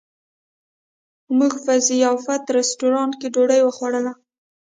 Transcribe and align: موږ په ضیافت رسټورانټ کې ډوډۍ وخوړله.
موږ 1.37 1.53
په 1.65 1.73
ضیافت 1.89 2.43
رسټورانټ 2.57 3.13
کې 3.19 3.27
ډوډۍ 3.33 3.59
وخوړله. 3.63 4.13